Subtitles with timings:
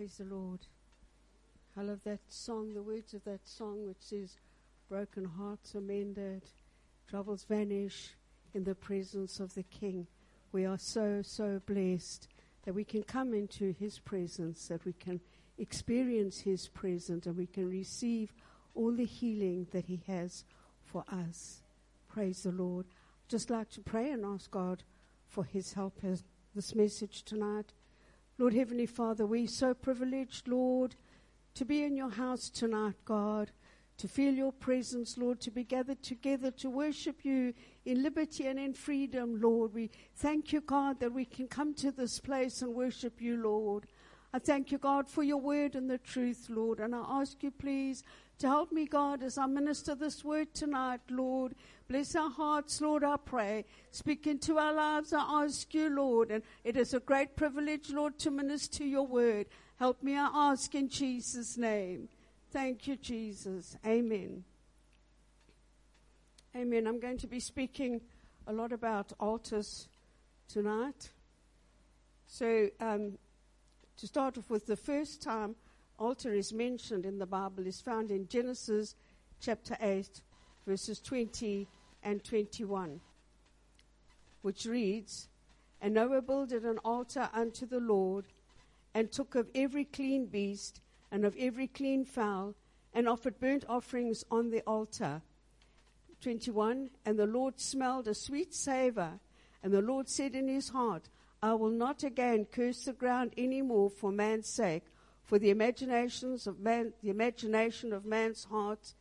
[0.00, 0.60] Praise the Lord.
[1.76, 4.38] I love that song, the words of that song, which says,
[4.88, 6.40] Broken hearts are mended,
[7.06, 8.14] troubles vanish
[8.54, 10.06] in the presence of the King.
[10.52, 12.28] We are so, so blessed
[12.64, 15.20] that we can come into His presence, that we can
[15.58, 18.32] experience His presence, and we can receive
[18.74, 20.46] all the healing that He has
[20.82, 21.60] for us.
[22.08, 22.86] Praise the Lord.
[23.28, 24.82] Just like to pray and ask God
[25.28, 27.74] for His help as this message tonight.
[28.40, 30.96] Lord Heavenly Father, we're so privileged, Lord,
[31.52, 33.50] to be in your house tonight, God,
[33.98, 37.52] to feel your presence, Lord, to be gathered together to worship you
[37.84, 39.74] in liberty and in freedom, Lord.
[39.74, 43.84] We thank you, God, that we can come to this place and worship you, Lord.
[44.32, 46.80] I thank you, God, for your word and the truth, Lord.
[46.80, 48.04] And I ask you, please,
[48.38, 51.54] to help me, God, as I minister this word tonight, Lord.
[51.90, 53.64] Bless our hearts, Lord, I pray.
[53.90, 56.30] Speak into our lives, I ask you, Lord.
[56.30, 59.46] And it is a great privilege, Lord, to minister to your word.
[59.76, 62.08] Help me, I ask in Jesus' name.
[62.52, 63.76] Thank you, Jesus.
[63.84, 64.44] Amen.
[66.54, 66.86] Amen.
[66.86, 68.00] I'm going to be speaking
[68.46, 69.88] a lot about altars
[70.46, 71.10] tonight.
[72.28, 73.18] So, um,
[73.96, 75.56] to start off with, the first time
[75.98, 78.94] altar is mentioned in the Bible is found in Genesis
[79.40, 80.22] chapter 8,
[80.68, 81.66] verses 20
[82.02, 83.00] and 21,
[84.42, 85.28] which reads,
[85.80, 88.26] And Noah builded an altar unto the Lord,
[88.94, 90.80] and took of every clean beast
[91.12, 92.54] and of every clean fowl,
[92.92, 95.22] and offered burnt offerings on the altar.
[96.20, 99.20] 21, And the Lord smelled a sweet savor,
[99.62, 101.08] and the Lord said in his heart,
[101.42, 104.84] I will not again curse the ground any more for man's sake,
[105.24, 108.94] for the imaginations of man, the imagination of man's heart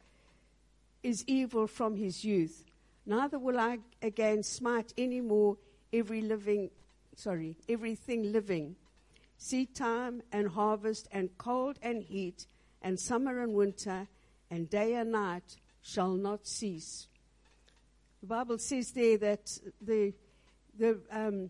[1.04, 2.64] is evil from his youth.
[3.06, 5.58] Neither will I again smite any more
[5.92, 6.70] every living,
[7.16, 8.76] sorry, everything living.
[9.38, 12.46] Seed time and harvest and cold and heat
[12.82, 14.08] and summer and winter
[14.52, 17.08] and day and night shall not cease.
[18.22, 20.14] The Bible says there that the,
[20.78, 21.50] the, um,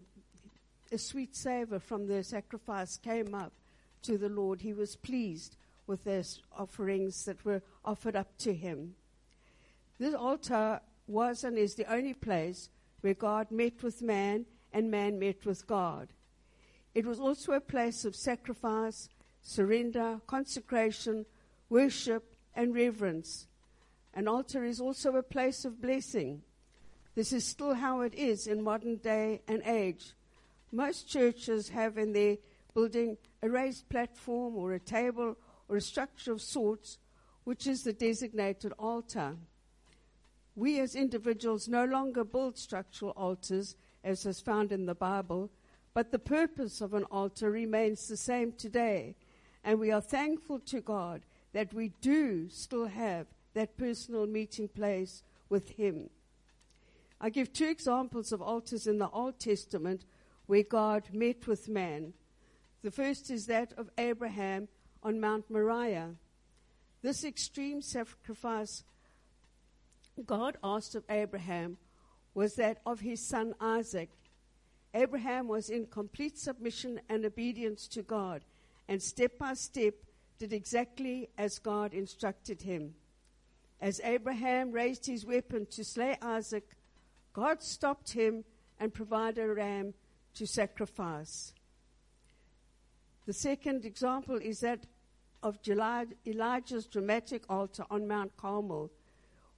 [0.91, 3.53] a sweet savor from the sacrifice came up
[4.03, 4.61] to the Lord.
[4.61, 5.57] He was pleased
[5.87, 8.93] with those offerings that were offered up to him.
[9.97, 12.69] This altar was and is the only place
[13.01, 16.09] where God met with man and man met with God.
[16.93, 19.09] It was also a place of sacrifice,
[19.41, 21.25] surrender, consecration,
[21.69, 23.47] worship, and reverence.
[24.13, 26.41] An altar is also a place of blessing.
[27.15, 30.13] This is still how it is in modern day and age.
[30.71, 32.37] Most churches have in their
[32.73, 35.35] building a raised platform or a table
[35.67, 36.97] or a structure of sorts,
[37.43, 39.35] which is the designated altar.
[40.59, 45.49] We as individuals no longer build structural altars as is found in the Bible,
[45.93, 49.15] but the purpose of an altar remains the same today.
[49.63, 51.21] And we are thankful to God
[51.53, 56.09] that we do still have that personal meeting place with Him.
[57.21, 60.03] I give two examples of altars in the Old Testament
[60.45, 62.11] where God met with man.
[62.81, 64.67] The first is that of Abraham
[65.03, 66.15] on Mount Moriah.
[67.01, 68.83] This extreme sacrifice
[70.25, 71.77] God asked of Abraham
[72.33, 74.09] was that of his son Isaac.
[74.93, 78.43] Abraham was in complete submission and obedience to God,
[78.87, 79.93] and step by step
[80.39, 82.95] did exactly as God instructed him.
[83.81, 86.69] As Abraham raised his weapon to slay Isaac,
[87.33, 88.43] God stopped him
[88.79, 89.93] and provided a ram
[90.35, 91.53] to sacrifice.
[93.25, 94.85] The second example is that
[95.43, 98.91] of Elijah's dramatic altar on Mount Carmel,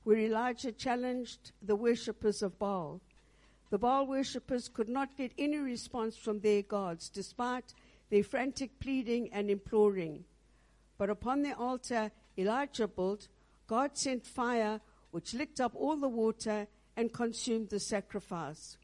[0.04, 3.02] where Elijah challenged the worshippers of Baal.
[3.70, 7.74] The Baal worshippers could not get any response from their gods, despite
[8.10, 10.26] their frantic pleading and imploring.
[10.98, 13.28] But upon the altar Elijah built,
[13.68, 14.82] God sent fire
[15.12, 18.78] which licked up all the water and consumed the sacrifice.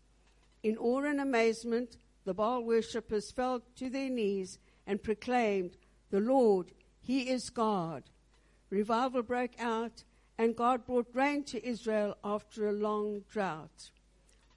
[0.64, 5.78] In awe and amazement, the Baal worshippers fell to their knees and proclaimed,
[6.10, 8.04] The Lord, He is God.
[8.70, 10.04] Revival broke out,
[10.38, 13.92] and God brought rain to Israel after a long drought.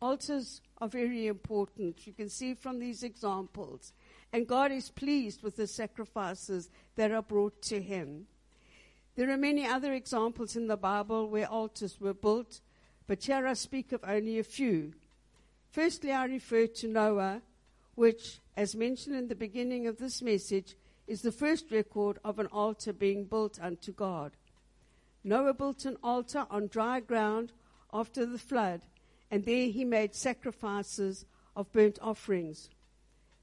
[0.00, 2.06] Altars are very important.
[2.06, 3.92] You can see from these examples.
[4.32, 8.26] And God is pleased with the sacrifices that are brought to Him.
[9.16, 12.60] There are many other examples in the Bible where altars were built,
[13.06, 14.92] but here I speak of only a few.
[15.70, 17.42] Firstly, I refer to Noah,
[17.96, 22.46] which as mentioned in the beginning of this message, is the first record of an
[22.48, 24.32] altar being built unto God.
[25.22, 27.52] Noah built an altar on dry ground
[27.92, 28.82] after the flood,
[29.30, 32.70] and there he made sacrifices of burnt offerings.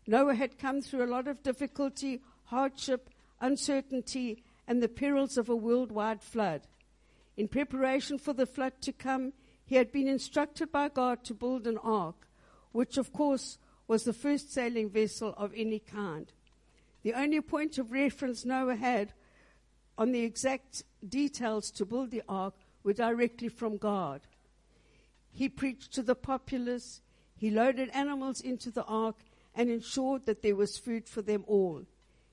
[0.08, 3.10] Noah had come through a lot of difficulty, hardship,
[3.42, 6.62] uncertainty, and the perils of a worldwide flood.
[7.36, 9.34] In preparation for the flood to come,
[9.66, 12.28] he had been instructed by God to build an ark,
[12.72, 13.58] which, of course,
[13.88, 16.32] was the first sailing vessel of any kind.
[17.04, 19.14] The only point of reference Noah had
[19.98, 22.54] on the exact details to build the ark
[22.84, 24.22] were directly from God.
[25.32, 27.02] He preached to the populace,
[27.36, 29.18] he loaded animals into the ark,
[29.54, 31.84] and ensured that there was food for them all.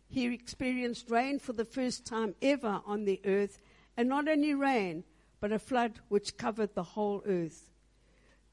[0.09, 3.59] He experienced rain for the first time ever on the earth,
[3.97, 5.05] and not only rain,
[5.41, 7.71] but a flood which covered the whole earth.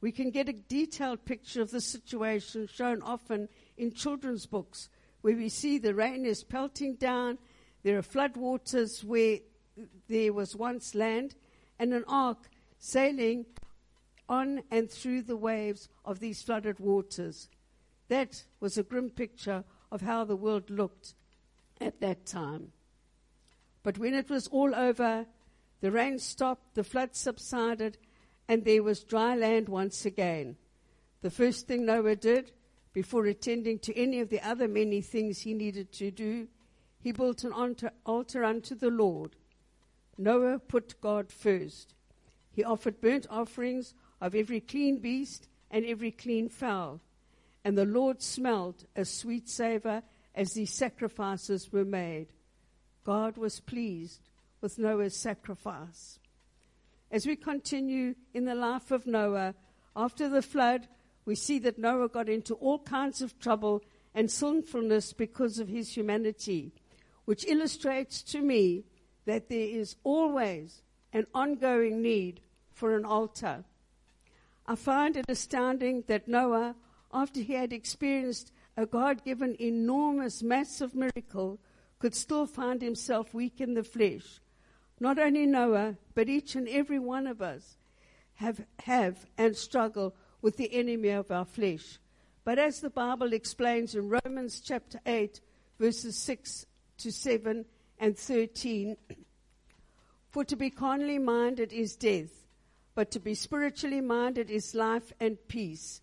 [0.01, 3.47] We can get a detailed picture of the situation shown often
[3.77, 4.89] in children's books,
[5.21, 7.37] where we see the rain is pelting down,
[7.83, 9.39] there are floodwaters where
[10.07, 11.35] there was once land,
[11.79, 13.45] and an ark sailing
[14.29, 17.49] on and through the waves of these flooded waters.
[18.07, 21.13] That was a grim picture of how the world looked
[21.79, 22.71] at that time.
[23.83, 25.25] But when it was all over,
[25.81, 27.97] the rain stopped, the flood subsided,
[28.47, 30.55] and there was dry land once again.
[31.21, 32.51] The first thing Noah did,
[32.93, 36.47] before attending to any of the other many things he needed to do,
[37.01, 37.53] he built an
[38.05, 39.35] altar unto the Lord.
[40.17, 41.95] Noah put God first.
[42.51, 47.01] He offered burnt offerings of every clean beast and every clean fowl.
[47.63, 50.03] And the Lord smelled a sweet savor
[50.35, 52.27] as these sacrifices were made.
[53.03, 54.21] God was pleased
[54.61, 56.19] with Noah's sacrifice.
[57.09, 59.55] As we continue in the life of Noah,
[59.95, 60.87] after the flood,
[61.25, 63.83] we see that Noah got into all kinds of trouble
[64.13, 66.73] and sinfulness because of his humanity,
[67.25, 68.83] which illustrates to me
[69.25, 70.81] that there is always
[71.13, 72.41] an ongoing need
[72.71, 73.63] for an altar.
[74.65, 76.75] I find it astounding that Noah,
[77.13, 81.59] after he had experienced a God given enormous, massive miracle,
[81.99, 84.39] could still find himself weak in the flesh.
[84.99, 87.77] Not only Noah, but each and every one of us
[88.35, 91.99] have, have and struggle with the enemy of our flesh.
[92.43, 95.41] But as the Bible explains in Romans chapter 8,
[95.79, 96.65] verses 6
[97.03, 97.65] to 7
[97.99, 98.97] and 13,
[100.29, 102.45] for to be carnally minded is death,
[102.95, 106.01] but to be spiritually minded is life and peace.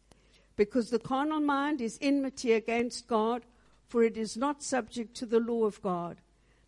[0.56, 3.44] Because the carnal mind is enmity against God,
[3.86, 6.18] for it is not subject to the law of God,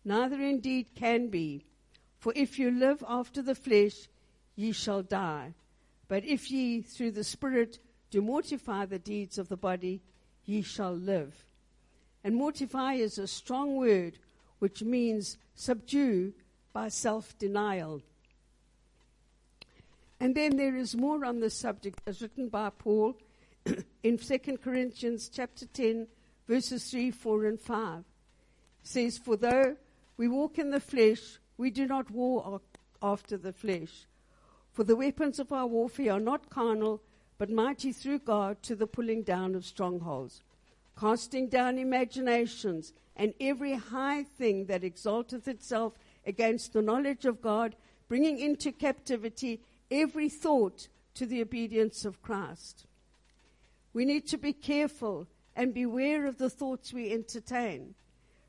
[0.05, 1.65] neither indeed can be.
[2.17, 4.07] For if you live after the flesh,
[4.55, 5.53] ye shall die.
[6.07, 7.79] But if ye through the Spirit
[8.09, 10.01] do mortify the deeds of the body,
[10.45, 11.45] ye shall live.
[12.23, 14.19] And mortify is a strong word
[14.61, 16.31] which means subdue
[16.71, 17.99] by self denial.
[20.19, 23.17] And then there is more on this subject as written by Paul
[24.03, 26.05] in 2 Corinthians chapter 10,
[26.47, 27.97] verses 3, 4, and 5.
[27.97, 28.03] It
[28.83, 29.77] says, For though
[30.15, 32.61] we walk in the flesh, we do not war
[33.01, 34.05] after the flesh.
[34.71, 37.01] For the weapons of our warfare are not carnal,
[37.39, 40.43] but mighty through God to the pulling down of strongholds,
[40.95, 45.93] casting down imaginations and every high thing that exalteth itself
[46.25, 47.75] against the knowledge of God,
[48.07, 52.85] bringing into captivity every thought to the obedience of Christ.
[53.93, 57.95] We need to be careful and beware of the thoughts we entertain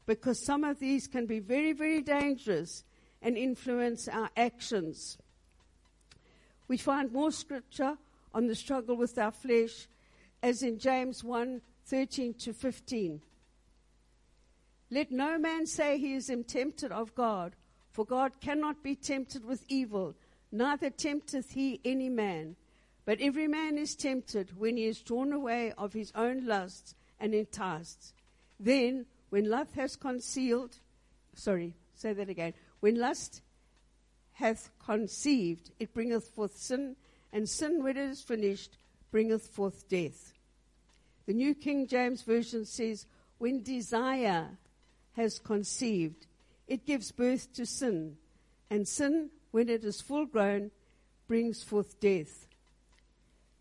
[0.06, 2.84] because some of these can be very, very dangerous
[3.20, 5.18] and influence our actions.
[6.68, 7.96] We find more scripture
[8.34, 9.88] on the struggle with our flesh
[10.42, 13.20] as in James 1 13 to 15.
[14.92, 17.56] Let no man say he is tempted of God,
[17.92, 20.14] for God cannot be tempted with evil,
[20.52, 22.56] neither tempteth he any man.
[23.06, 27.34] But every man is tempted when he is drawn away of his own lusts and
[27.34, 28.12] enticed.
[28.60, 30.76] Then, when lust has concealed,
[31.34, 32.52] sorry, say that again.
[32.80, 33.40] When lust
[34.32, 36.96] hath conceived, it bringeth forth sin,
[37.32, 38.76] and sin, when it is finished,
[39.10, 40.34] bringeth forth death.
[41.24, 43.06] The New King James Version says,
[43.38, 44.58] When desire
[45.12, 46.26] has conceived,
[46.66, 48.16] it gives birth to sin,
[48.70, 50.70] and sin, when it is full grown,
[51.28, 52.46] brings forth death.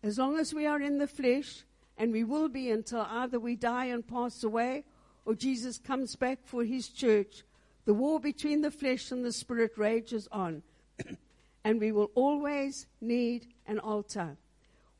[0.02, 1.64] As long as we are in the flesh,
[1.98, 4.84] and we will be until either we die and pass away
[5.24, 7.44] or Jesus comes back for his church,
[7.84, 10.62] the war between the flesh and the spirit rages on.
[11.64, 14.36] and we will always need an altar.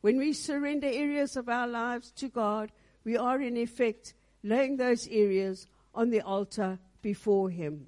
[0.01, 2.71] When we surrender areas of our lives to God,
[3.05, 7.87] we are in effect laying those areas on the altar before Him.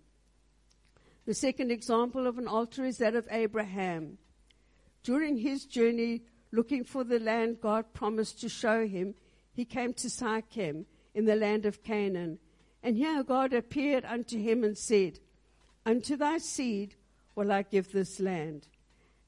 [1.27, 4.19] The second example of an altar is that of Abraham.
[5.03, 9.15] During his journey looking for the land God promised to show him,
[9.53, 10.85] he came to Sychem
[11.15, 12.39] in the land of Canaan.
[12.83, 15.19] And here God appeared unto him and said,
[15.87, 16.95] Unto thy seed
[17.35, 18.69] will I give this land.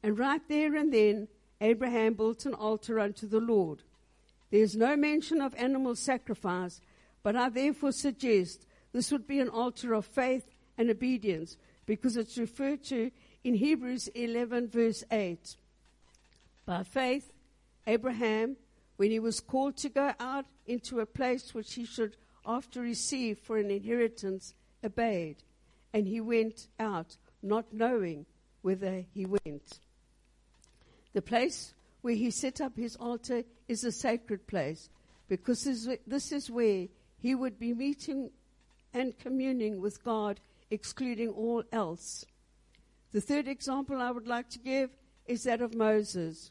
[0.02, 1.28] And right there and then,
[1.60, 3.82] Abraham built an altar unto the Lord.
[4.50, 6.80] There is no mention of animal sacrifice,
[7.22, 8.65] but I therefore suggest
[8.96, 10.46] this would be an altar of faith
[10.78, 13.10] and obedience because it's referred to
[13.44, 15.54] in Hebrews 11, verse 8.
[16.64, 17.30] By faith,
[17.86, 18.56] Abraham,
[18.96, 23.38] when he was called to go out into a place which he should after receive
[23.38, 25.42] for an inheritance, obeyed,
[25.92, 28.24] and he went out, not knowing
[28.62, 29.78] whither he went.
[31.12, 34.88] The place where he set up his altar is a sacred place
[35.28, 36.86] because this is where
[37.18, 38.30] he would be meeting
[38.96, 42.24] and communing with God, excluding all else.
[43.12, 44.90] The third example I would like to give
[45.26, 46.50] is that of Moses.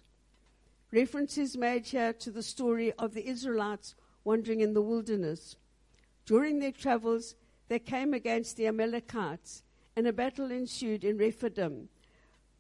[0.92, 5.56] Reference is made here to the story of the Israelites wandering in the wilderness.
[6.28, 7.36] During their travels,
[7.68, 9.64] they came against the Amalekites,
[9.96, 11.90] and a battle ensued in Rephidim.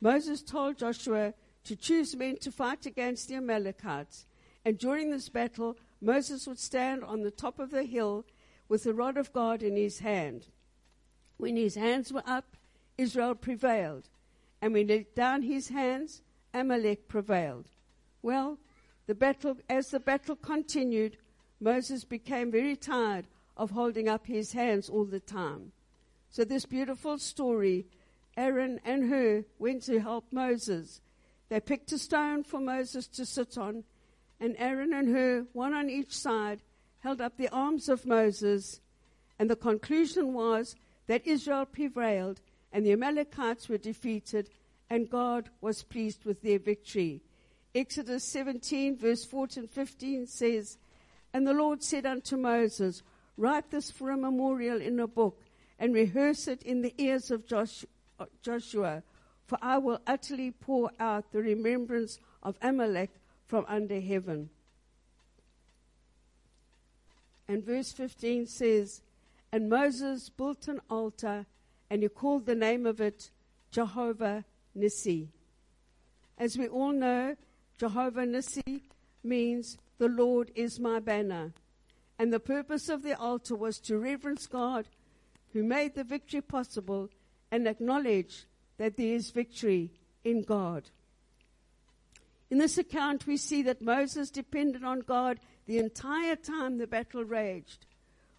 [0.01, 4.25] Moses told Joshua to choose men to fight against the Amalekites,
[4.65, 8.25] and during this battle, Moses would stand on the top of the hill
[8.67, 10.47] with the rod of God in his hand.
[11.37, 12.55] When his hands were up,
[12.97, 14.09] Israel prevailed,
[14.61, 16.21] and when he let down his hands,
[16.53, 17.69] Amalek prevailed.
[18.21, 18.57] Well,
[19.07, 21.17] the battle, as the battle continued,
[21.59, 25.71] Moses became very tired of holding up his hands all the time.
[26.29, 27.85] So, this beautiful story
[28.37, 30.99] Aaron and Hur went to help Moses.
[31.49, 33.83] They picked a stone for Moses to sit on,
[34.39, 36.61] and Aaron and Hur, one on each side,
[37.05, 38.81] held up the arms of Moses.
[39.37, 42.41] And the conclusion was that Israel prevailed
[42.73, 44.49] and the Amalekites were defeated,
[44.89, 47.21] and God was pleased with their victory.
[47.75, 50.77] Exodus 17, verse 14 and 15 says,
[51.31, 53.03] And the Lord said unto Moses,
[53.37, 55.43] Write this for a memorial in a book
[55.77, 57.45] and rehearse it in the ears of
[58.41, 59.03] Joshua,
[59.45, 63.11] for I will utterly pour out the remembrance of Amalek
[63.45, 64.49] from under heaven.
[67.47, 69.01] And verse 15 says,
[69.51, 71.45] And Moses built an altar,
[71.89, 73.29] and he called the name of it
[73.71, 74.45] Jehovah
[74.77, 75.27] Nissi.
[76.37, 77.35] As we all know,
[77.77, 78.81] Jehovah Nissi
[79.23, 81.53] means the Lord is my banner.
[82.17, 84.87] And the purpose of the altar was to reverence God
[85.53, 87.09] who made the victory possible
[87.51, 88.45] and acknowledge
[88.77, 89.91] that there is victory
[90.23, 90.89] in God.
[92.49, 97.23] In this account, we see that Moses depended on God the entire time the battle
[97.23, 97.85] raged.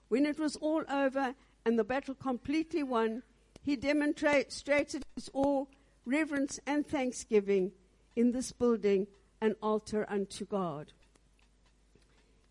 [0.09, 3.23] When it was all over and the battle completely won,
[3.63, 5.67] he demonstrated his awe,
[6.05, 7.73] reverence, and thanksgiving
[8.15, 9.09] in this building
[9.41, 10.93] an altar unto God.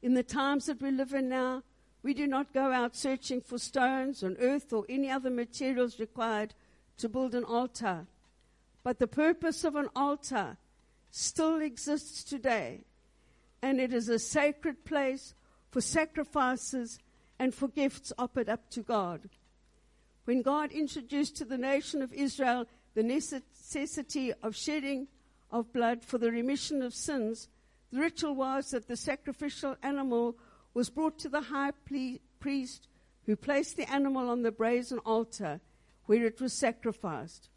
[0.01, 1.63] In the times that we live in now,
[2.03, 6.53] we do not go out searching for stones on earth or any other materials required
[6.97, 8.05] to build an altar.
[8.83, 10.57] But the purpose of an altar
[11.09, 12.81] still exists today,
[13.65, 15.33] and it is a sacred place
[15.71, 16.99] for sacrifices
[17.39, 19.27] and for gifts offered up to God.
[20.25, 25.07] When God introduced to the nation of Israel the necessity of shedding
[25.49, 27.49] of blood for the remission of sins,
[27.91, 30.37] the ritual was that the sacrificial animal
[30.75, 31.71] was brought to the high
[32.39, 32.87] priest
[33.25, 35.59] who placed the animal on the brazen altar
[36.05, 37.49] where it was sacrificed.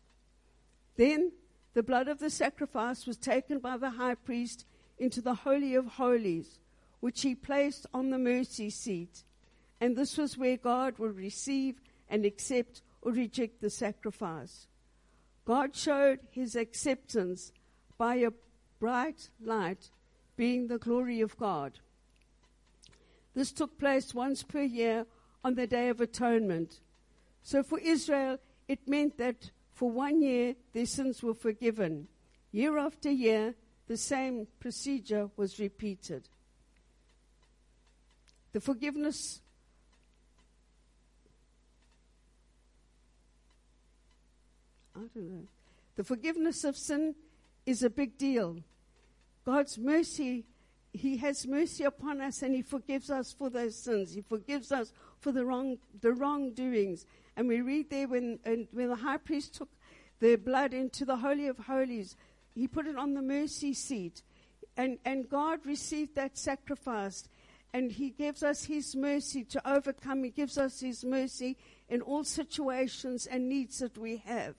[0.96, 1.32] Then
[1.74, 4.64] the blood of the sacrifice was taken by the high priest
[4.98, 6.58] into the Holy of Holies,
[7.00, 9.24] which he placed on the mercy seat.
[9.80, 14.66] And this was where God would receive and accept or reject the sacrifice.
[15.44, 17.52] God showed his acceptance
[17.96, 18.32] by a
[18.80, 19.90] bright light
[20.36, 21.78] being the glory of God.
[23.34, 25.06] This took place once per year
[25.44, 26.80] on the Day of Atonement.
[27.42, 32.08] So for Israel, it meant that for one year their sins were forgiven.
[32.50, 33.54] Year after year,
[33.88, 36.28] the same procedure was repeated.
[38.52, 39.40] The forgiveness
[44.94, 45.46] I don't know.
[45.94, 47.14] The forgiveness of sin
[47.64, 48.58] is a big deal.
[49.44, 50.44] God's mercy,
[50.92, 54.14] He has mercy upon us and He forgives us for those sins.
[54.14, 57.06] He forgives us for the wrong, the wrongdoings.
[57.36, 58.40] And we read there when,
[58.72, 59.68] when the high priest took
[60.20, 62.16] the blood into the Holy of Holies,
[62.58, 64.22] he put it on the mercy seat.
[64.76, 67.28] And, and God received that sacrifice.
[67.72, 70.24] And He gives us His mercy to overcome.
[70.24, 71.56] He gives us His mercy
[71.88, 74.54] in all situations and needs that we have.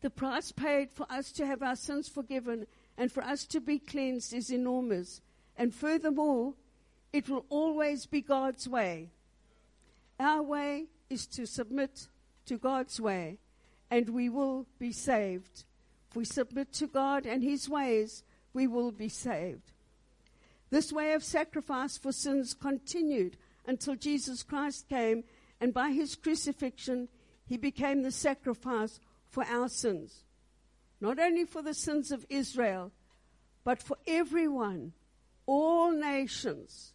[0.00, 2.66] The price paid for us to have our sins forgiven
[2.98, 5.20] and for us to be cleansed is enormous.
[5.56, 6.54] And furthermore,
[7.12, 9.10] it will always be God's way.
[10.18, 12.08] Our way is to submit
[12.46, 13.38] to God's way,
[13.90, 15.64] and we will be saved.
[16.10, 18.22] If we submit to God and His ways,
[18.52, 19.72] we will be saved.
[20.70, 23.36] This way of sacrifice for sins continued
[23.66, 25.24] until Jesus Christ came,
[25.60, 27.08] and by His crucifixion,
[27.46, 30.24] He became the sacrifice for our sins.
[31.00, 32.92] Not only for the sins of Israel,
[33.64, 34.92] but for everyone,
[35.46, 36.92] all nations.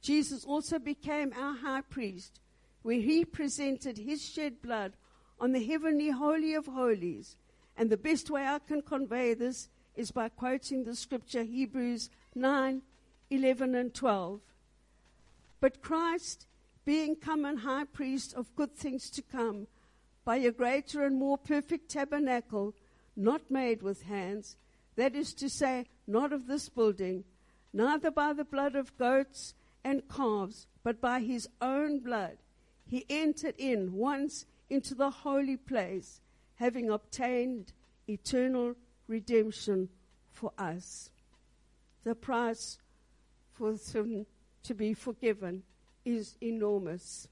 [0.00, 2.40] Jesus also became our high priest
[2.82, 4.94] where he presented his shed blood
[5.40, 7.36] on the heavenly holy of holies.
[7.76, 12.82] And the best way I can convey this is by quoting the scripture Hebrews 9,
[13.30, 14.40] 11, and 12.
[15.60, 16.46] But Christ,
[16.84, 19.66] being come and high priest of good things to come,
[20.24, 22.74] by a greater and more perfect tabernacle,
[23.16, 24.56] not made with hands,
[24.96, 27.24] that is to say, not of this building,
[27.72, 29.54] neither by the blood of goats
[29.84, 32.38] and calves, but by his own blood
[32.88, 36.20] he entered in once into the holy place,
[36.56, 37.72] having obtained
[38.08, 38.74] eternal
[39.06, 39.88] redemption
[40.32, 41.10] for us.
[42.04, 42.78] The price
[43.52, 44.26] for sin
[44.62, 45.62] to be forgiven
[46.04, 47.28] is enormous.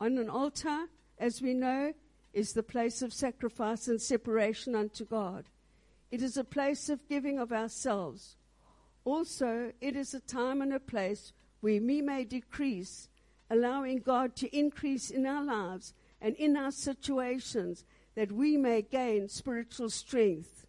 [0.00, 0.86] On an altar,
[1.18, 1.92] as we know,
[2.32, 5.44] is the place of sacrifice and separation unto God.
[6.10, 8.36] It is a place of giving of ourselves.
[9.04, 13.08] Also, it is a time and a place where we may decrease
[13.50, 19.28] allowing God to increase in our lives and in our situations that we may gain
[19.28, 20.66] spiritual strength.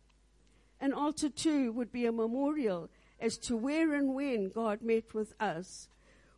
[0.79, 5.33] An altar, too, would be a memorial as to where and when God met with
[5.39, 5.87] us.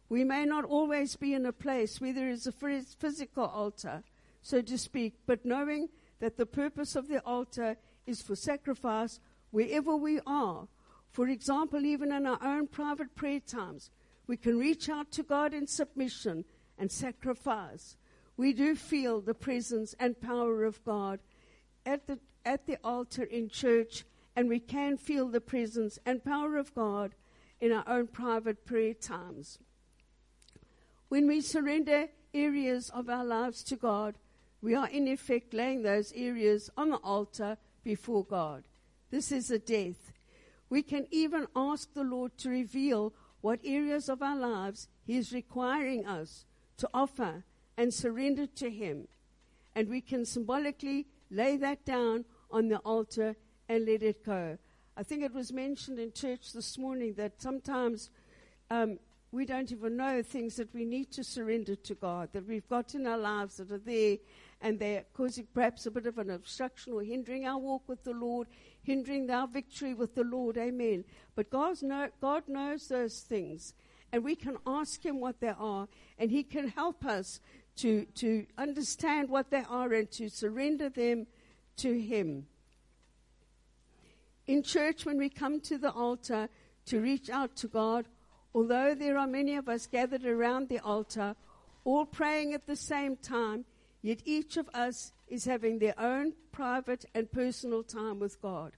[0.10, 4.04] We may not always be in a place where there is a physical altar,
[4.42, 5.88] so to speak, but knowing
[6.20, 9.20] that the purpose of the altar is for sacrifice
[9.52, 10.68] wherever we are.
[11.10, 13.92] For example, even in our own private prayer times,
[14.28, 16.46] we can reach out to God in submission
[16.78, 17.98] and sacrifice.
[18.38, 21.20] We do feel the presence and power of God
[21.86, 24.06] at the, at the altar in church,
[24.36, 27.16] and we can feel the presence and power of God
[27.62, 29.60] in our own private prayer times.
[31.10, 34.16] When we surrender areas of our lives to God,
[34.62, 38.64] we are in effect laying those areas on the altar before God.
[39.12, 40.12] This is a death.
[40.70, 45.34] We can even ask the Lord to reveal what areas of our lives He is
[45.34, 46.46] requiring us
[46.78, 47.44] to offer
[47.76, 49.10] and surrender to Him.
[49.76, 53.36] And we can symbolically lay that down on the altar
[53.68, 54.58] and let it go.
[54.96, 58.12] I think it was mentioned in church this morning that sometimes
[58.72, 58.98] um,
[59.34, 62.96] we don't even know things that we need to surrender to God, that we've got
[62.96, 64.18] in our lives that are there
[64.64, 68.14] and they're causing perhaps a bit of an obstruction or hindering our walk with the
[68.14, 68.48] Lord,
[68.82, 70.58] hindering our victory with the Lord.
[70.58, 71.04] Amen.
[71.36, 73.74] But God's know, God knows those things,
[74.14, 77.42] and we can ask Him what they are, and He can help us
[77.76, 81.28] to, to understand what they are and to surrender them
[81.78, 82.48] to Him.
[84.48, 86.48] In church, when we come to the altar
[86.86, 88.06] to reach out to God,
[88.56, 91.36] although there are many of us gathered around the altar,
[91.84, 93.66] all praying at the same time,
[94.04, 98.74] Yet each of us is having their own private and personal time with God.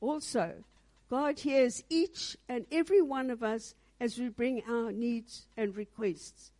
[0.00, 0.62] Also,
[1.08, 6.52] God hears each and every one of us as we bring our needs and requests.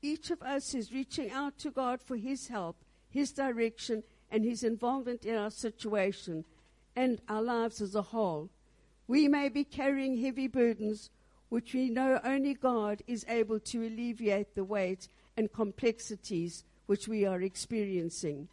[0.00, 2.76] Each of us is reaching out to God for His help,
[3.10, 6.44] His direction, and His involvement in our situation
[6.94, 8.48] and our lives as a whole.
[9.08, 11.10] We may be carrying heavy burdens
[11.48, 15.08] which we know only God is able to alleviate the weight
[15.40, 18.46] and complexities which we are experiencing.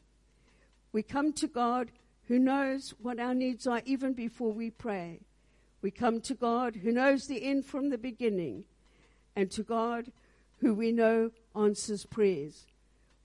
[0.94, 1.92] We come to God
[2.30, 5.20] who knows what our needs are even before we pray.
[5.82, 8.64] We come to God who knows the end from the beginning,
[9.36, 10.14] and to God
[10.62, 12.68] who we know answers prayers.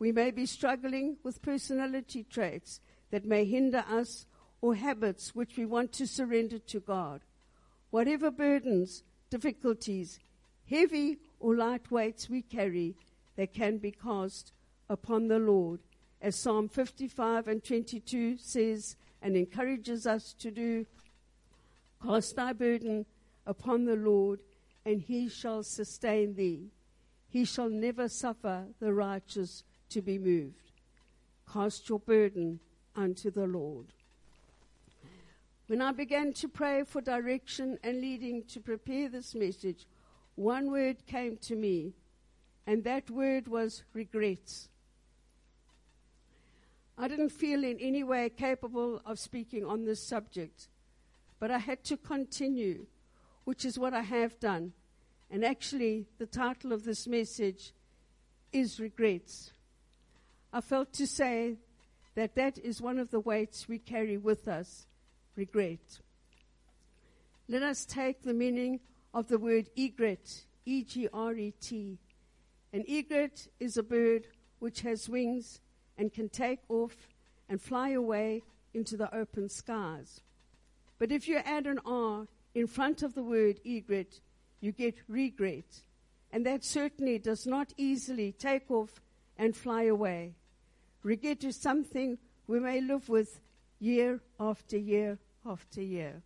[0.01, 2.81] We may be struggling with personality traits
[3.13, 4.27] that may hinder us
[4.61, 7.21] or habits which we want to surrender to God.
[7.91, 10.19] Whatever burdens, difficulties,
[10.69, 12.97] heavy or light weights we carry,
[13.37, 14.53] they can be cast
[14.89, 15.81] upon the Lord,
[16.21, 20.87] as Psalm 55 and 22 says and encourages us to do.
[22.05, 23.07] Cast thy burden
[23.47, 24.41] upon the Lord,
[24.85, 26.71] and he shall sustain thee.
[27.29, 30.73] He shall never suffer the righteous to be moved.
[31.51, 32.61] Cast your burden
[32.95, 33.87] unto the Lord.
[35.69, 39.87] When I began to pray for direction and leading to prepare this message,
[40.35, 41.95] one word came to me
[42.67, 44.69] and that word was regrets.
[46.99, 50.69] I didn't feel in any way capable of speaking on this subject,
[51.41, 52.87] but I had to continue.
[53.45, 54.73] which is what I have done.
[55.31, 57.73] And actually, the title of this message
[58.53, 59.53] is Regrets.
[60.53, 61.57] I felt to say
[62.15, 64.87] that that is one of the weights we carry with us
[65.35, 66.01] regret.
[67.49, 68.81] Let us take the meaning
[69.15, 71.99] of the word egret, E G R E T.
[72.73, 74.27] An egret is a bird
[74.59, 75.61] which has wings
[75.99, 77.09] and can take off
[77.49, 80.21] and fly away into the open skies.
[80.99, 84.21] But if you add an R in front of the word egret,
[84.61, 85.83] you get regret.
[86.33, 89.03] And that certainly does not easily take off
[89.37, 90.35] and fly away.
[91.03, 93.41] Regret is something we may live with
[93.81, 96.23] year after year after year.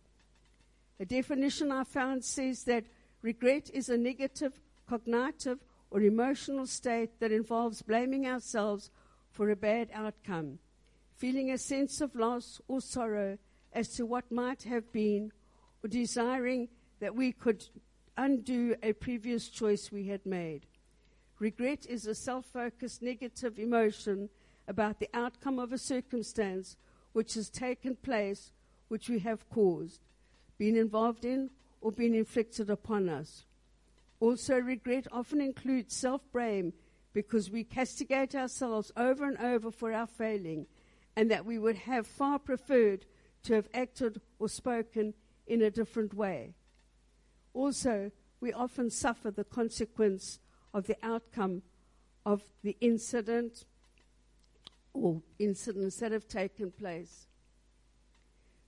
[0.99, 2.85] A definition I found says that
[3.21, 5.59] regret is a negative cognitive
[5.91, 8.91] or emotional state that involves blaming ourselves
[9.31, 10.59] for a bad outcome,
[11.15, 13.37] feeling a sense of loss or sorrow
[13.73, 15.31] as to what might have been,
[15.83, 16.67] or desiring
[16.99, 17.65] that we could
[18.17, 20.65] undo a previous choice we had made.
[21.39, 24.29] Regret is a self focused negative emotion
[24.67, 26.75] about the outcome of a circumstance
[27.13, 28.51] which has taken place,
[28.87, 30.01] which we have caused,
[30.57, 33.45] been involved in, or been inflicted upon us.
[34.19, 36.73] Also, regret often includes self blame
[37.13, 40.67] because we castigate ourselves over and over for our failing,
[41.15, 43.05] and that we would have far preferred
[43.43, 45.13] to have acted or spoken
[45.45, 46.53] in a different way.
[47.53, 50.39] Also, we often suffer the consequence
[50.73, 51.63] of the outcome
[52.25, 53.65] of the incident
[54.93, 57.25] or incidents that have taken place.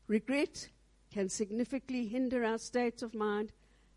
[0.07, 0.69] Regret
[1.11, 3.51] can significantly hinder our state of mind,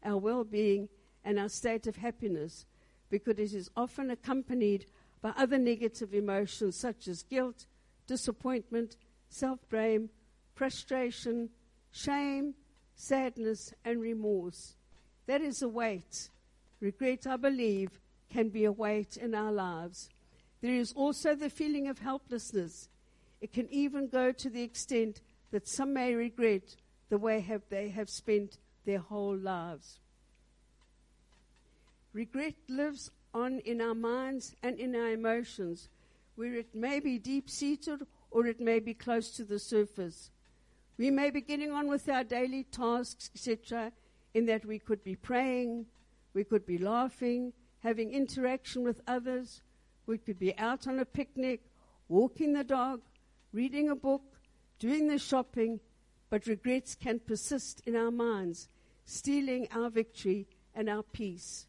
[0.04, 0.88] our well being,
[1.24, 2.66] and our state of happiness
[3.10, 4.86] because it is often accompanied
[5.20, 7.66] by other negative emotions such as guilt,
[8.06, 8.96] disappointment,
[9.28, 10.10] self blame,
[10.54, 11.50] frustration,
[11.92, 12.54] shame,
[12.94, 14.74] sadness, and remorse.
[15.26, 16.30] That is a weight.
[16.80, 20.08] Regret, I believe, can be a weight in our lives.
[20.60, 22.88] There is also the feeling of helplessness.
[23.40, 26.76] It can even go to the extent that some may regret
[27.08, 30.00] the way have they have spent their whole lives.
[32.12, 35.88] Regret lives on in our minds and in our emotions,
[36.34, 40.30] where it may be deep seated or it may be close to the surface.
[40.98, 43.92] We may be getting on with our daily tasks, etc.,
[44.34, 45.86] in that we could be praying,
[46.34, 49.62] we could be laughing, having interaction with others,
[50.06, 51.60] we could be out on a picnic,
[52.08, 53.00] walking the dog,
[53.52, 54.22] reading a book,
[54.78, 55.80] doing the shopping,
[56.30, 58.68] but regrets can persist in our minds,
[59.04, 61.66] stealing our victory and our peace.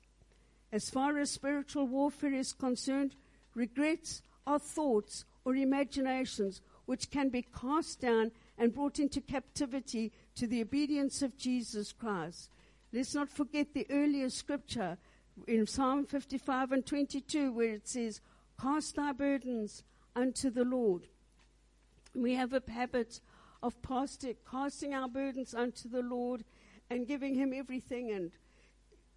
[0.74, 3.16] As far as spiritual warfare is concerned,
[3.54, 10.48] regrets are thoughts or imaginations which can be cast down and brought into captivity to
[10.48, 12.50] the obedience of Jesus Christ.
[12.92, 14.98] Let's not forget the earlier scripture
[15.48, 18.20] in Psalm 55 and 22 where it says,
[18.60, 19.84] Cast thy burdens
[20.16, 21.04] unto the Lord.
[22.16, 23.20] We have a habit
[23.62, 26.44] of casting our burdens unto the Lord
[26.90, 28.32] and giving Him everything and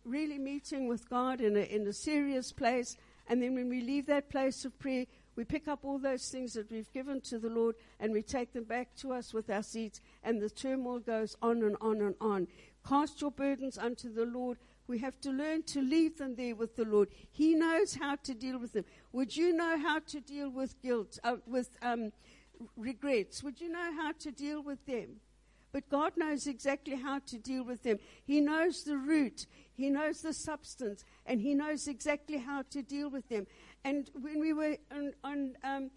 [0.07, 2.97] really meeting with God in a, in a serious place.
[3.29, 6.55] And then when we leave that place of prayer, we pick up all those things
[6.55, 9.62] that we've given to the Lord and we take them back to us with our
[9.62, 10.01] seats.
[10.23, 12.49] And the turmoil goes on and on and on.
[12.88, 14.59] Cast your burdens unto the Lord.
[14.87, 17.09] We have to learn to leave them there with the Lord.
[17.33, 18.85] He knows how to deal with them.
[19.12, 22.12] Would you know how to deal with guilt, uh, with um,
[22.77, 23.42] regrets?
[23.42, 25.21] Would you know how to deal with them?
[25.76, 27.98] But God knows exactly how to deal with them.
[28.24, 29.44] He knows the root.
[29.74, 33.46] He knows the substance and He knows exactly how to deal with them.
[33.84, 35.90] And when we were on, on um,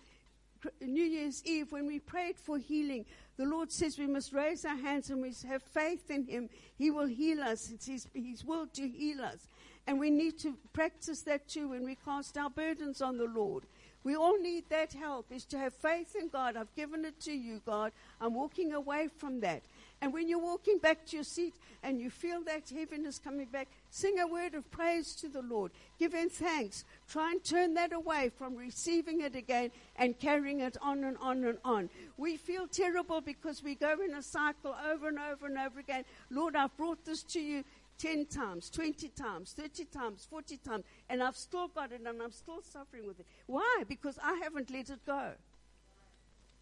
[0.81, 3.05] New Year's Eve, when we prayed for healing,
[3.37, 6.49] the Lord says we must raise our hands and we have faith in Him.
[6.75, 7.71] He will heal us.
[7.71, 9.47] It's His, his will to heal us.
[9.87, 13.63] And we need to practice that too when we cast our burdens on the Lord.
[14.03, 16.55] We all need that help, is to have faith in God.
[16.55, 17.91] I've given it to you, God.
[18.21, 19.63] I'm walking away from that.
[20.01, 23.67] And when you're walking back to your seat and you feel that heaviness coming back,
[23.89, 25.71] sing a word of praise to the Lord.
[25.97, 26.85] Give him thanks.
[27.09, 31.43] Try and turn that away from receiving it again and carrying it on and on
[31.43, 31.89] and on.
[32.15, 36.05] We feel terrible because we go in a cycle over and over and over again.
[36.29, 37.65] Lord, I've brought this to you
[37.99, 42.31] 10 times, 20 times, 30 times, 40 times, and I've still got it and I'm
[42.31, 43.25] still suffering with it.
[43.45, 43.83] Why?
[43.88, 45.31] Because I haven't let it go.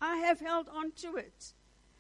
[0.02, 1.54] I have held on to it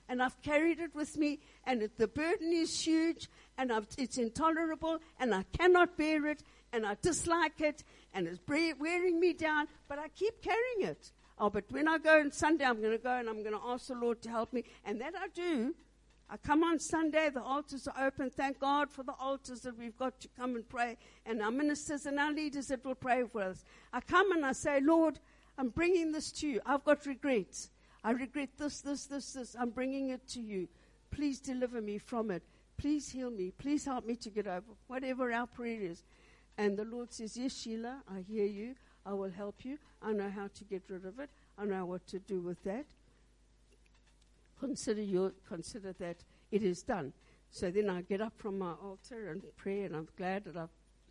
[0.10, 4.17] and I've carried it with me, and it, the burden is huge, and I've, it's
[4.17, 9.67] intolerable, and I cannot bear it, and I dislike it, and it's wearing me down,
[9.88, 11.12] but I keep carrying it.
[11.39, 13.62] Oh, but when I go on Sunday, I'm going to go and I'm going to
[13.67, 15.76] ask the Lord to help me, and that I do.
[16.30, 18.30] I come on Sunday, the altars are open.
[18.30, 22.06] Thank God for the altars that we've got to come and pray, and our ministers
[22.06, 23.63] and our leaders that will pray for us.
[23.94, 25.20] I come and I say, Lord,
[25.58, 26.62] I'm bringing this to you.
[26.66, 27.70] I've got regrets.
[28.04, 29.56] I regret this, this, this, this.
[29.58, 30.68] I'm bringing it to you.
[31.12, 32.44] Please deliver me from it.
[32.78, 33.52] Please heal me.
[33.58, 36.04] Please help me to get over whatever our prayer is.
[36.58, 38.76] And the Lord says, Yes, Sheila, I hear you.
[39.06, 39.78] I will help you.
[40.02, 41.30] I know how to get rid of it.
[41.58, 42.86] I know what to do with that.
[44.60, 46.17] Consider, consider that
[46.52, 47.13] it is done.
[47.52, 50.70] So then I get up from my altar and pray, and I'm glad that I've,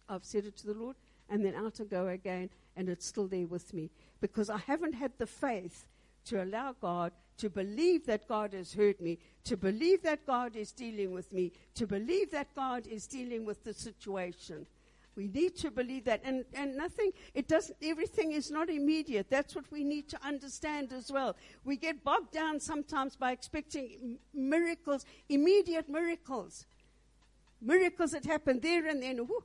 [0.09, 0.97] I've said it to the Lord.
[1.29, 3.91] And then out I go again, and it's still there with me.
[4.21, 5.87] Because I haven't had the faith
[6.27, 10.73] to allow God to believe that God has heard me, to believe that God is
[10.73, 14.67] dealing with me, to believe that God is dealing with the situation.
[15.17, 16.21] We need to believe that.
[16.25, 19.29] And, and nothing, it doesn't, everything is not immediate.
[19.31, 21.37] That's what we need to understand as well.
[21.65, 26.67] We get bogged down sometimes by expecting miracles, immediate miracles.
[27.63, 29.43] Miracles that happen there and then, whoo,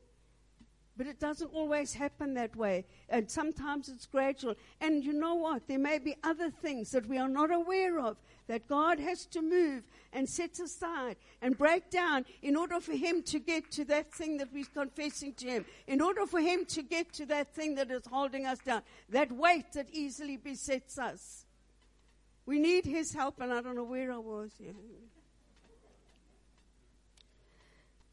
[0.98, 2.86] but it doesn't always happen that way.
[3.08, 4.56] And sometimes it's gradual.
[4.82, 5.68] And you know what?
[5.68, 9.42] There may be other things that we are not aware of that God has to
[9.42, 14.14] move and set aside and break down in order for Him to get to that
[14.14, 17.76] thing that we're confessing to Him, in order for Him to get to that thing
[17.76, 21.46] that is holding us down, that weight that easily besets us.
[22.46, 24.52] We need His help, and I don't know where I was.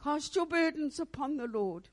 [0.02, 1.88] Cast your burdens upon the Lord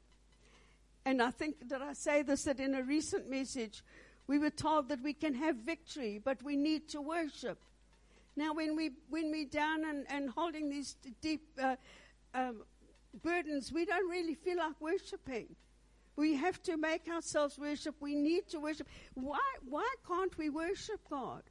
[1.05, 3.83] and I think that I say this that in a recent message,
[4.27, 7.59] we were told that we can have victory, but we need to worship.
[8.35, 11.75] Now, when we when we're down and, and holding these deep uh,
[12.33, 12.63] um,
[13.23, 15.55] burdens, we don't really feel like worshiping.
[16.17, 17.95] We have to make ourselves worship.
[17.99, 18.87] We need to worship.
[19.13, 21.43] Why why can't we worship God?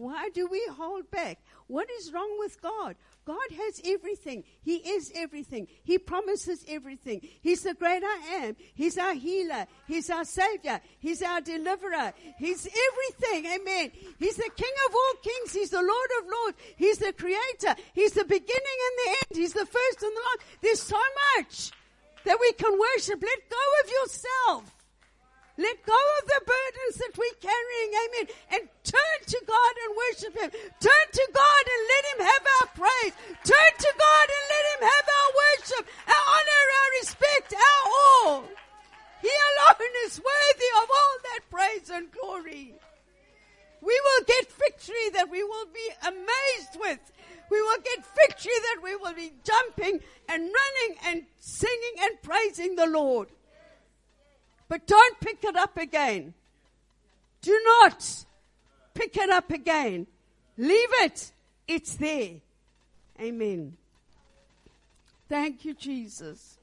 [0.00, 1.40] Why do we hold back?
[1.66, 2.96] What is wrong with God?
[3.26, 4.44] God has everything.
[4.62, 5.68] He is everything.
[5.84, 7.20] He promises everything.
[7.42, 8.56] He's the great I am.
[8.72, 9.66] He's our healer.
[9.86, 10.80] He's our savior.
[11.00, 12.14] He's our deliverer.
[12.38, 13.44] He's everything.
[13.52, 13.92] Amen.
[14.18, 15.52] He's the King of all kings.
[15.52, 16.58] He's the Lord of lords.
[16.76, 17.78] He's the creator.
[17.92, 19.38] He's the beginning and the end.
[19.38, 20.62] He's the first and the last.
[20.62, 21.00] There's so
[21.36, 21.72] much
[22.24, 23.20] that we can worship.
[23.20, 24.79] Let go of yourself.
[25.60, 30.32] Let go of the burdens that we're carrying, amen, and turn to God and worship
[30.32, 30.50] Him.
[30.80, 33.14] Turn to God and let Him have our praise.
[33.44, 38.44] Turn to God and let Him have our worship, our honor, our respect, our all.
[39.20, 42.72] He alone is worthy of all that praise and glory.
[43.82, 47.00] We will get victory that we will be amazed with.
[47.50, 52.76] We will get victory that we will be jumping and running and singing and praising
[52.76, 53.28] the Lord.
[54.70, 56.32] But don't pick it up again.
[57.42, 58.24] Do not
[58.94, 60.06] pick it up again.
[60.56, 61.32] Leave it.
[61.66, 62.34] It's there.
[63.20, 63.76] Amen.
[65.28, 66.56] Thank you, Jesus.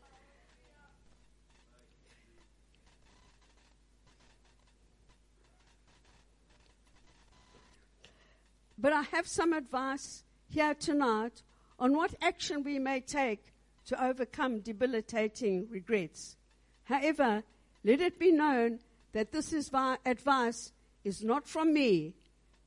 [8.78, 11.44] But I have some advice here tonight
[11.78, 13.44] on what action we may take
[13.88, 16.38] to overcome debilitating regrets.
[16.86, 17.44] However,
[17.88, 18.80] let it be known
[19.14, 19.72] that this is
[20.06, 20.74] advice
[21.06, 22.14] is not from me,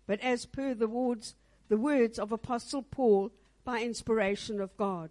[0.06, 1.34] but as per the words,
[1.68, 3.30] the words of Apostle Paul
[3.62, 5.10] by inspiration of God.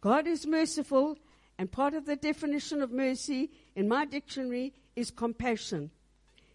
[0.00, 1.18] God is merciful,
[1.58, 5.90] and part of the definition of mercy in my dictionary is compassion.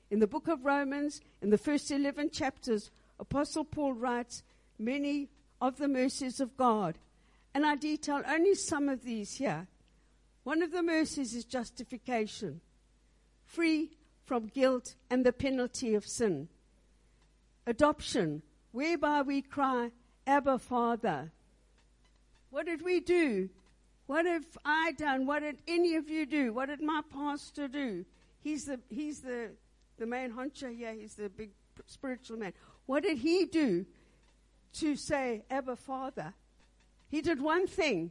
[0.10, 4.42] In the book of Romans, in the first 11 chapters, Apostle Paul writes
[4.80, 5.30] many
[5.62, 6.98] of the mercies of God.
[7.54, 9.68] And I detail only some of these here.
[10.50, 12.62] One of the mercies is justification,
[13.46, 13.92] free
[14.26, 16.48] from guilt and the penalty of sin.
[17.68, 19.92] Adoption, whereby we cry,
[20.26, 21.32] Abba, Father.
[22.50, 23.52] What did we do?
[24.08, 25.28] What have I done?
[25.28, 26.52] What did any of you do?
[26.52, 28.04] What did my pastor do?
[28.42, 29.52] He's the, he's the,
[30.00, 30.96] the main honcho here.
[30.96, 31.52] He's the big
[31.86, 32.54] spiritual man.
[32.88, 33.86] What did he do
[34.80, 36.34] to say, Abba, Father?
[37.08, 38.10] He did one thing.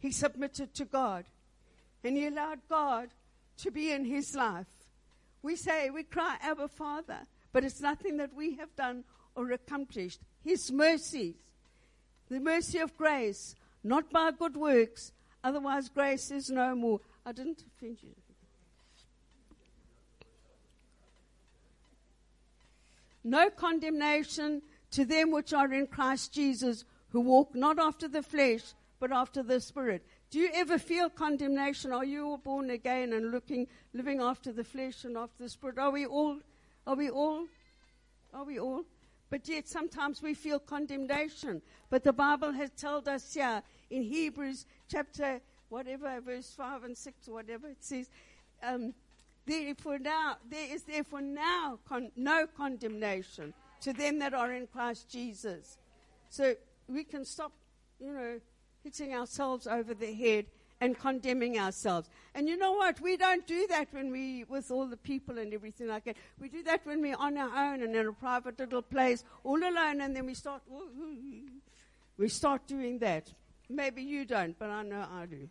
[0.00, 1.24] He submitted to God
[2.04, 3.10] and he allowed God
[3.58, 4.66] to be in his life.
[5.42, 7.20] We say, we cry, Abba Father,
[7.52, 10.20] but it's nothing that we have done or accomplished.
[10.44, 11.34] His mercies,
[12.28, 17.00] the mercy of grace, not by good works, otherwise grace is no more.
[17.24, 18.14] I didn't offend you.
[23.24, 28.62] No condemnation to them which are in Christ Jesus, who walk not after the flesh,
[29.00, 30.04] but after the Spirit.
[30.30, 31.92] Do you ever feel condemnation?
[31.92, 35.78] Are you all born again and looking, living after the flesh and after the spirit?
[35.78, 36.38] Are we all?
[36.86, 37.46] Are we all?
[38.34, 38.84] Are we all?
[39.30, 41.62] but yet sometimes we feel condemnation.
[41.90, 47.28] But the Bible has told us here in Hebrews chapter whatever, verse 5 and 6
[47.28, 48.08] or whatever it says,
[48.62, 48.94] um,
[49.44, 55.10] therefore now, there is therefore now con- no condemnation to them that are in Christ
[55.10, 55.76] Jesus.
[56.30, 56.54] So
[56.88, 57.52] we can stop,
[58.00, 58.40] you know,
[58.88, 60.46] hitting ourselves over the head
[60.80, 62.08] and condemning ourselves.
[62.34, 63.00] And you know what?
[63.00, 66.16] We don't do that when we, with all the people and everything like that.
[66.40, 69.58] We do that when we're on our own and in a private little place, all
[69.58, 70.62] alone, and then we start,
[72.16, 73.30] we start doing that.
[73.68, 75.48] Maybe you don't, but I know I do.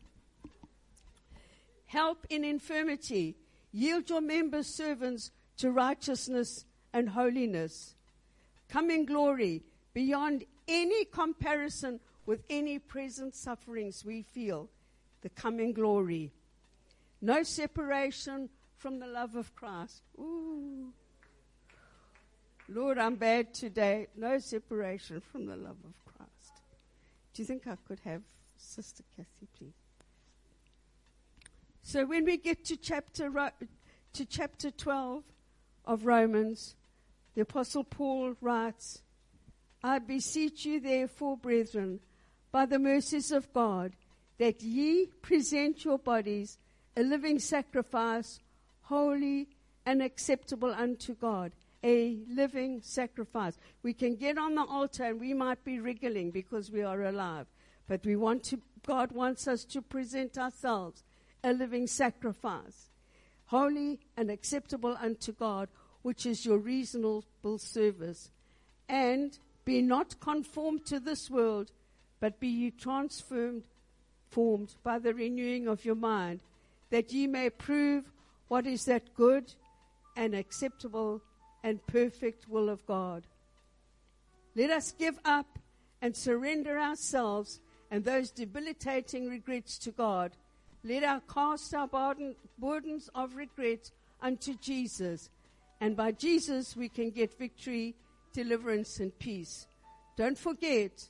[1.85, 3.35] Help in infirmity.
[3.71, 7.93] Yield your members servants to righteousness and holiness.
[8.69, 9.61] Come in glory
[9.93, 14.69] beyond any comparison with any present sufferings we feel
[15.21, 16.31] the coming glory.
[17.21, 20.03] No separation from the love of Christ.
[20.19, 20.93] Ooh.
[22.69, 24.07] Lord, I'm bad today.
[24.15, 26.61] No separation from the love of Christ.
[27.33, 28.21] Do you think I could have
[28.57, 29.73] Sister Kathy, please?
[31.81, 33.31] So when we get to chapter
[34.13, 35.23] to chapter 12
[35.85, 36.75] of Romans,
[37.35, 39.01] the apostle Paul writes,
[39.81, 42.01] I beseech you therefore, brethren,
[42.57, 43.95] by the mercies of God,
[44.39, 46.57] that ye present your bodies
[46.95, 48.39] a living sacrifice,
[48.81, 49.47] holy
[49.85, 51.51] and acceptable unto God.
[51.83, 53.59] A living sacrifice.
[53.83, 57.45] We can get on the altar and we might be wriggling because we are alive.
[57.87, 61.03] But we want to, God wants us to present ourselves
[61.43, 62.89] a living sacrifice,
[63.45, 65.69] holy and acceptable unto God,
[66.01, 68.31] which is your reasonable service.
[68.89, 71.71] And be not conformed to this world,
[72.19, 73.63] but be ye transformed
[74.29, 76.39] formed by the renewing of your mind,
[76.89, 78.11] that ye may prove
[78.47, 79.53] what is that good
[80.15, 81.21] and acceptable
[81.63, 83.25] and perfect will of God.
[84.55, 85.59] Let us give up
[86.01, 87.59] and surrender ourselves
[87.91, 90.31] and those debilitating regrets to God.
[90.83, 95.29] Let us cast our burden, burdens of regret unto Jesus.
[95.79, 97.95] And by Jesus, we can get victory,
[98.33, 99.67] deliverance, and peace.
[100.15, 101.07] Don't forget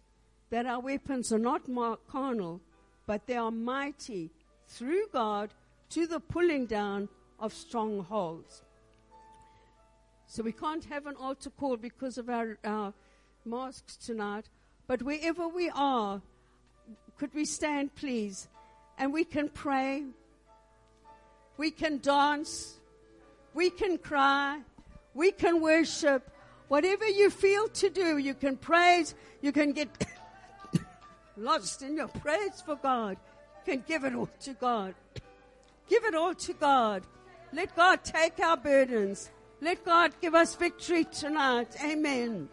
[0.49, 1.63] that our weapons are not
[2.07, 2.61] carnal,
[3.05, 4.29] but they are mighty
[4.67, 5.53] through God
[5.89, 8.63] to the pulling down of strongholds.
[10.27, 12.93] So we can't have an altar call because of our, our
[13.45, 14.49] masks tonight,
[14.87, 16.21] but wherever we are,
[17.17, 18.47] could we stand, please?
[18.97, 20.03] And we can pray,
[21.57, 22.79] we can dance,
[23.53, 24.59] we can cry,
[25.13, 26.29] we can worship.
[26.67, 29.87] Whatever you feel to do, you can praise, you can get
[31.37, 33.17] lost in your praise for God,
[33.65, 34.95] can give it all to God.
[35.89, 37.03] Give it all to God.
[37.53, 39.29] Let God take our burdens.
[39.61, 41.75] Let God give us victory tonight.
[41.83, 42.49] Amen.